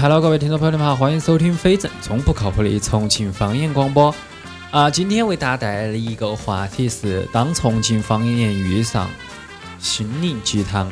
[0.00, 4.14] Hello，各位听众朋友们好，欢迎收听非正宗不靠谱的重庆方言广播。
[4.70, 9.10] 啊，今天为大家带来的一个话题是：当重庆方言遇上
[9.80, 10.88] 心灵鸡汤，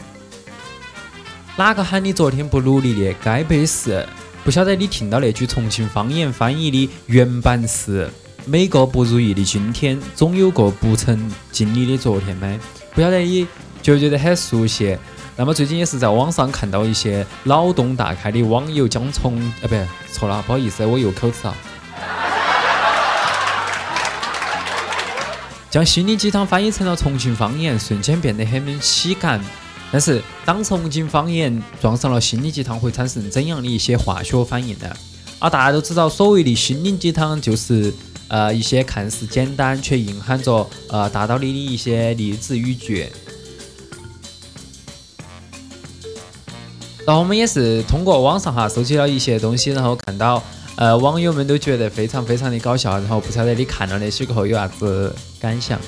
[1.56, 3.14] 哪个喊你昨天不努力的？
[3.22, 4.04] 该背时。
[4.42, 8.10] 不晓得你听到那句重庆方言翻译的原版是：
[8.44, 12.58] 每个不如意的今天，总有个不曾经历的昨天吗？
[12.92, 13.46] 不晓得你
[13.80, 14.98] 觉不觉得很熟悉？
[15.38, 19.38] 那么最近也是在网上看到一些脑洞大开的网友将重……
[19.60, 19.76] 呃，不，
[20.10, 21.54] 错了，不好意思，我又口吃了。
[25.70, 29.38] 将心灵鸡汤翻译成了重庆方言，瞬间变得很喜感。
[29.92, 34.90] 但是，当重庆方言撞上了心灵鸡汤，会产生怎样的一些化学反应呢？
[35.38, 37.92] 啊，大家都知道，所谓的心灵鸡汤就是
[38.28, 43.06] 呃一些看似简单却蕴含着呃大道理的一些励志语句。
[47.06, 50.42] 然后我们也是通过网上哈收集了一些东西，然后看到
[50.74, 55.78] 呃网友们都觉得非常非常的搞笑，然后不晓得你看了那些过后有啥子感想？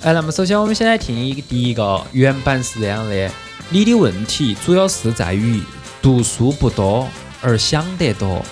[0.00, 3.30] 哎，那么首先我们先来听一个第一个原版是这样的：
[3.68, 5.62] 你的问题主要是在于
[6.02, 7.06] 读书不多
[7.40, 8.44] 而想得多。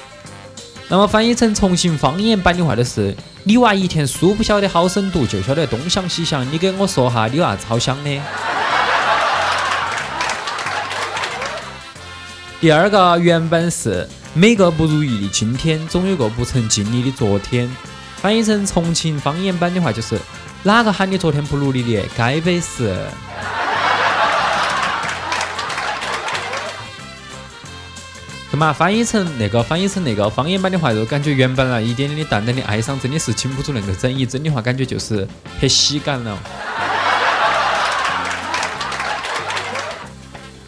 [0.88, 3.14] 那么翻译成重庆方言版的话就是。
[3.44, 6.46] 你娃一天书不晓得好生读，就晓得东想西想。
[6.52, 8.20] 你给我说哈，你有啥子好想的？
[12.60, 17.74] 第二个原本是每个不如意的今天，总有个不曾经历的昨天。
[18.16, 20.20] 翻译成重庆方言版的话就是：
[20.64, 22.06] 哪个喊你昨天不努力的？
[22.14, 22.94] 该背时
[28.50, 28.56] 时。
[28.56, 35.26] 嘛，翻译成那个，翻译成那个方言版的话，就感觉原本啊一点点的淡淡的哀伤，真的是经不住那个整一整的话，感觉就是
[35.60, 36.38] 很喜感了。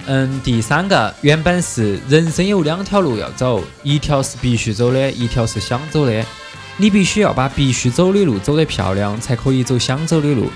[0.07, 6.25] 嗯，第三个原本是人生有两条路要走，一条是必须走的，一条是想走的。
[6.77, 10.51] 你必须要把必须走的路走得漂亮，才可以走想走的路。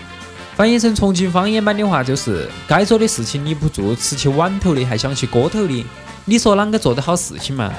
[0.56, 5.86] 翻译成重庆方言版的话，就是该做的事情你不做，吃起碗头的还想起锅头的。
[6.26, 7.70] 你说啷个做得好事情嘛？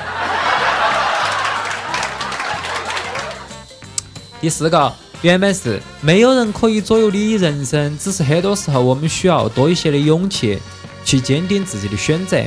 [4.39, 10.59] 第四个原本是没有人可以左右你的人生，只是很多时候我们需要多一些的勇气
[11.03, 12.39] 去坚定自己的选择。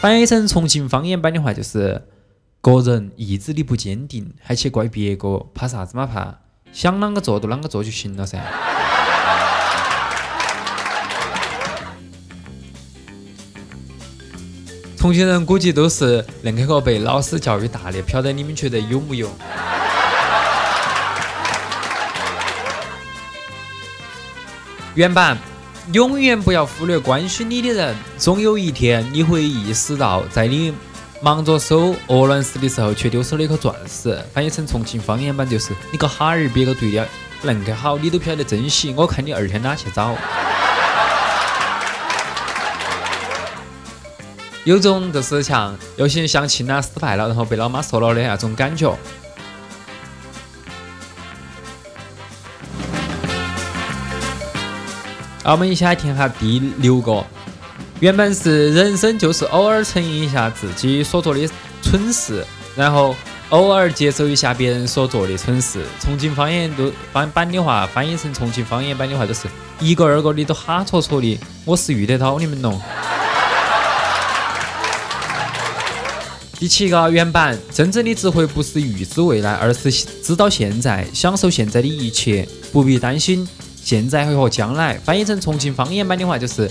[0.00, 2.02] 翻译成重庆方言版的话就是：
[2.62, 6.36] 个人意志力不坚定，还去怪别个，怕啥子嘛怕？
[6.72, 8.40] 想啷个做就啷个做就行了噻。
[15.04, 19.28] 重庆人估计都是恁个个被老师教育大的，不晓得你们觉得有木有？
[24.96, 25.36] 原版：
[25.92, 30.72] 永远不要忽略关心你的人，总有一天你会意识到，在你
[31.20, 34.18] 忙着收鹅卵石的时候，却丢失了一颗钻石。
[34.32, 37.06] 翻译成重庆方言版就是：你个哈儿，别个对的
[37.44, 40.16] 恁个好，你都不晓得珍惜，我看你二天哪去找？
[44.64, 48.90] 有种就是像有些人相亲呐失败了，然后被老妈说了的那种感觉。
[55.42, 57.22] 啊，我们一起来听下第六个。
[58.00, 61.46] 原本是人生就是偶尔承认一下自己所做的
[61.82, 62.42] 蠢事，
[62.74, 63.14] 然后
[63.50, 65.84] 偶尔接受一下别人所做的蠢事。
[66.00, 69.46] 重庆方言都翻版的话，翻译成重庆方言版的话，就是
[69.78, 72.80] 一个二个的都哈戳戳的，我是遇得到你们喽。
[76.64, 79.90] 第七个原版，真正的智慧不是预知未来，而是
[80.22, 83.46] 知道现在，享受现在的一切，不必担心
[83.84, 84.94] 现在会和将来。
[85.04, 86.70] 翻译成重庆方言版的话就是：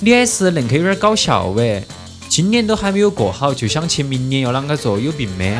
[0.00, 1.80] 你还是恁个有点搞笑喂，
[2.28, 5.56] 今年都还没有过好，就想去明年要啷个做，有病没？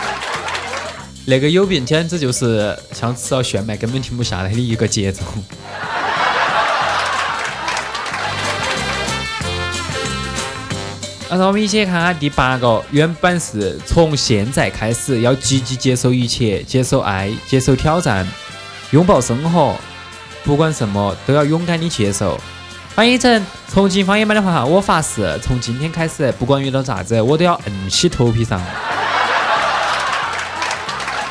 [1.24, 5.22] 那个有病简直就是像吃了炫迈，根本停不下来的一个节奏。
[11.28, 18.26] 然后我们一起看看第八个，原本是从现在开始要积极接受一切，接受爱，接受挑战，
[18.92, 19.74] 拥抱生活，
[20.44, 22.40] 不管什么都要勇敢的接受。
[22.94, 28.60] 翻译成重庆方言版的话，我发誓从今天开始，不管遇到啥子，我都要硬起头皮上。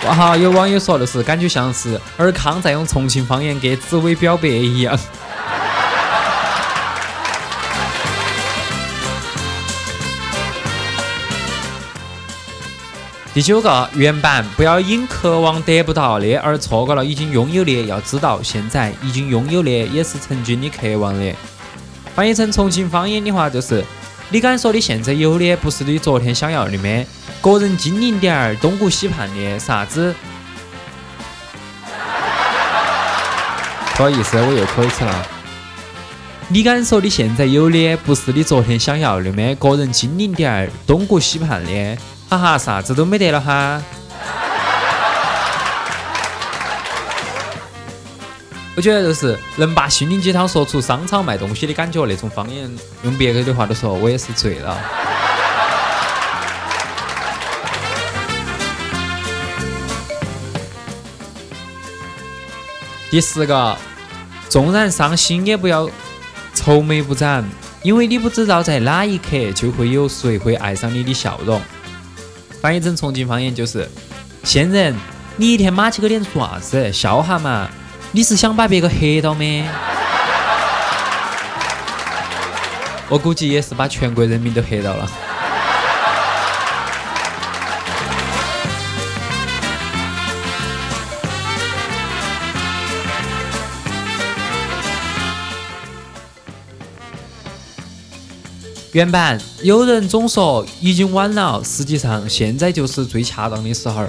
[0.06, 0.38] 哇哈！
[0.38, 4.96] 有网友说的是，感觉像是尔康在用重庆方言给紫薇表白一样。
[13.36, 17.86] 第九个原版，不要因渴望得不到的而错过了已经拥有的。
[17.86, 21.36] 要知道，现在已经拥有的也是曾经你渴望的。
[22.16, 23.84] 翻译成重庆方言的话，就是
[24.30, 27.06] 你敢说你现在有的不是你昨天想要的吗？
[27.42, 30.16] 个人精灵点儿，东顾西盼的啥子？
[33.98, 35.35] 不好意思，我又口吃了。
[36.48, 39.56] 你敢说你现在有的不是你昨天想要的吗？
[39.60, 41.98] 个人精灵点儿，东顾西盼的。
[42.30, 43.82] 哈哈，啥子都没得了哈！
[48.76, 52.70] 我觉得就是能把心灵鸡汤说出商场卖东西的感觉，那种方言，
[53.02, 54.78] 用别个的话都说，我也是醉了。
[63.10, 63.76] 第十个，
[64.48, 65.90] 纵然伤心也不要
[66.66, 67.48] 愁眉不展，
[67.84, 71.62] 因为你不知道在哪一刻就会有谁会爱上你的笑容。
[72.60, 73.88] 翻译成重庆方言就是：
[74.44, 74.96] 仙人，
[75.38, 76.92] 你一天马起个脸做啥子？
[76.92, 77.70] 笑哈嘛！
[78.14, 79.46] 你是想把别个黑到吗？
[83.10, 85.08] 我估计也是把全国人民都黑到了。
[98.96, 104.06] 原版有人总说已经晚了，实际上现在就是最恰当的时候。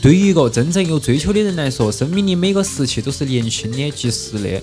[0.00, 4.62] 对于一个真正有追求的人来说，生命的每个时期都是年轻的、及时的。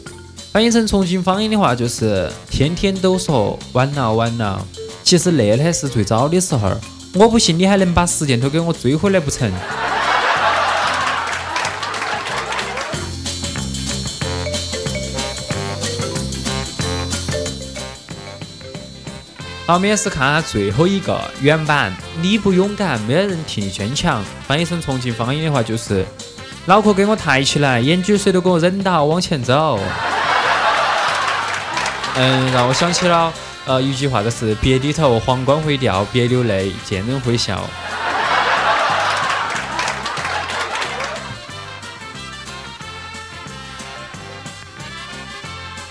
[0.51, 4.66] 翻译成重庆方言的话，就是天天都说晚了晚了，
[5.04, 6.71] 其实那才是最早的时候。
[7.13, 9.51] 我不信你还能把时间都给我追回来不成？
[19.69, 21.95] 好，我们也是看下最后一个原版。
[22.24, 24.25] 你不勇敢，没有人替你坚强。
[24.48, 26.04] 翻译成重庆方言的话，就是
[26.66, 29.80] 脑壳给我抬起来，眼珠水都给我忍到，往前走。
[32.18, 33.31] 嗯，让我想起了
[33.68, 37.62] 呃一句话，就是别低头，皇冠会掉；别流泪，贱人会笑。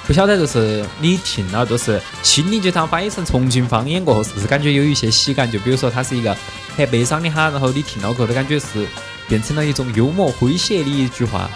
[0.08, 5.48] 不晓得就是你听了就是心灵鸡汤翻译成重庆方言过后，是不是感觉有一些喜感？
[5.48, 6.34] 就比如说它是一个
[6.74, 8.86] 很悲伤的哈，然后你听了过后的感觉是
[9.28, 11.50] 变成了一种幽默诙谐的一句话。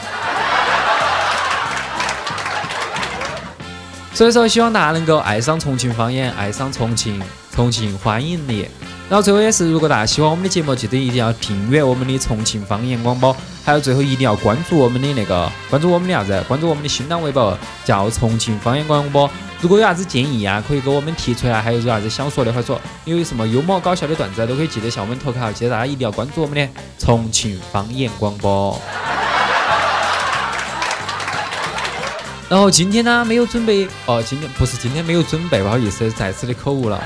[4.13, 7.23] 所以说，希望大家能够爱上重庆方言，爱上重庆，
[7.55, 8.69] 重庆欢迎你。
[9.09, 16.43] 然后最后也是，如果大家喜欢我们的节目，记得一定要订阅我们的重庆方言广播，还有最后一定要关注我们的那个，关注我们的啥子？
[16.49, 19.29] 关注我们的新浪微博，叫重庆方言广播。
[19.61, 25.53] 如果有啥子建议啊，可以给我们提出来；还有有啥子想说的，或者说有什么幽默搞笑的段子，都可以记得向我们投稿。
[25.53, 26.67] 记得大家一定要关注我们的
[26.99, 28.81] 重庆方言广播。
[32.49, 37.03] 然后今天呢，没有准备哦，今天不是今天没有准备，不好意思，再次的口误了。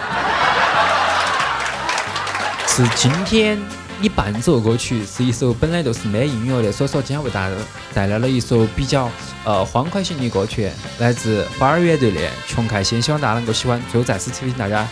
[2.76, 3.58] 是今天
[4.02, 7.56] 你伴奏歌曲是一首本来就是没音乐的，所以说今天为大家
[7.94, 9.10] 带来了一首比较
[9.44, 13.82] 呃欢快型的歌曲，来自花儿乐队的《穷开心》，希望大家能够喜欢。
[13.91, 14.86] 最后再次提醒大家，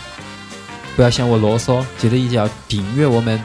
[0.96, 3.38] 不要嫌我啰嗦，记得一定要订阅我们。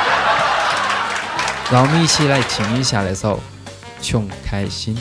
[1.72, 3.40] 让我们一起来听一下那首
[4.06, 4.94] 《穷开心》。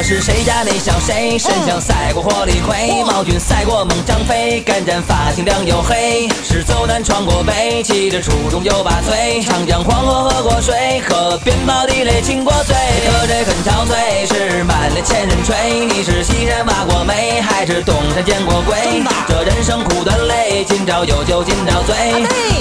[0.00, 1.38] 我是谁家那小谁？
[1.38, 12.74] 身强赛过火力灰，毛俊赛过猛张飞，干战发型亮又黑，是走南闯过北，骑着初中又把嘴，长江黄河喝过水，河边炮地雷亲过嘴，
[13.12, 15.84] 喝醉很憔悴，是满脸千人吹。
[15.84, 18.78] 你是西山挖过煤，还是东山见过鬼？
[19.28, 21.94] 这人生苦短累，今朝有酒今朝醉，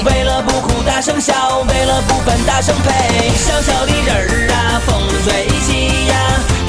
[0.03, 3.31] 为了不哭大声笑，为了不烦大声呸。
[3.38, 6.15] 小小的人儿啊，风生水起呀。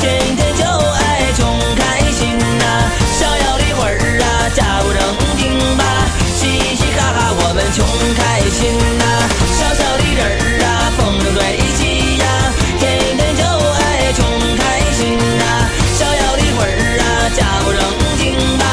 [0.01, 0.55] 天天
[4.55, 5.01] 假不正
[5.39, 5.85] 经吧，
[6.37, 8.59] 嘻嘻哈哈我们穷开心
[8.99, 9.05] 呐，
[9.59, 11.39] 小小的人儿啊，风生水
[11.77, 12.25] 起呀，
[12.79, 12.83] 天
[13.17, 14.19] 天就爱穷
[14.57, 14.61] 开
[14.93, 15.45] 心呐，
[15.99, 17.05] 逍遥的魂儿啊，
[17.37, 17.81] 假不正
[18.19, 18.65] 经吧，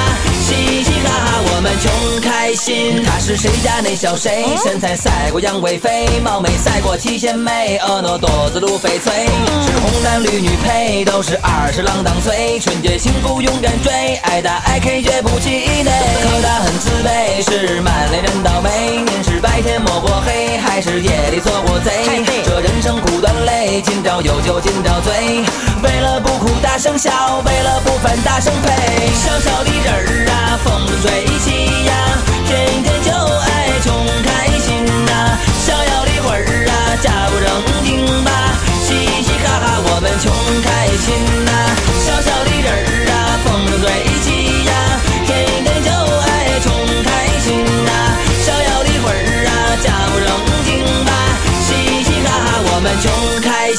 [0.42, 1.86] 嘻嘻哈哈我们穷
[2.22, 2.58] 开心。
[2.58, 3.04] 心。
[3.04, 4.46] 他是谁家那小谁？
[4.64, 9.28] 身材赛过杨贵妃，貌美赛过七仙妹，婀娜多姿如翡翠。
[9.62, 12.60] 是红男绿女配，都是二十郎当岁。
[12.60, 15.52] 纯洁幸福勇敢追，爱打爱 K 绝不气
[15.84, 15.92] 馁。
[16.24, 19.04] 可他很自卑，是满脸人倒霉。
[19.06, 22.26] 您是白天摸过黑，还是夜里做过贼？
[22.44, 25.46] 这人生苦短累，今朝有酒今朝醉。
[25.84, 27.12] 为了不哭大声笑，
[27.46, 29.14] 为了不烦大声呸。
[29.14, 31.94] 小小的人儿啊，风生水起呀，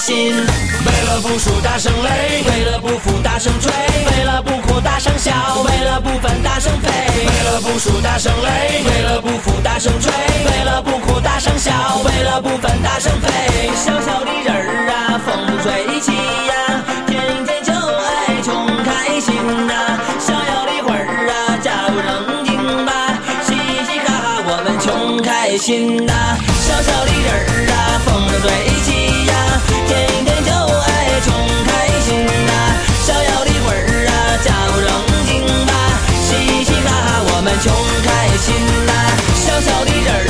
[0.08, 0.34] 心。
[0.86, 2.08] 为了不输大声擂，
[2.48, 5.32] 为了不服大声吹，为了不哭大声笑，
[5.66, 8.48] 为了不烦大声飞，为了不输大声擂，
[8.88, 13.28] 为了不服大声吹，为了不哭大声笑，为了不烦大声飞。
[13.84, 16.10] 小小的人儿啊，风生水起
[16.48, 19.36] 呀，天天就爱穷开心
[19.66, 20.00] 呐。
[20.18, 23.12] 逍遥的魂儿啊，假不正经吧，
[23.44, 23.52] 嘻
[23.84, 26.12] 嘻哈哈我们穷开心呐。
[26.64, 28.48] 小小的人儿啊，风生水
[28.84, 29.32] 起呀，
[39.60, 40.27] 小小的人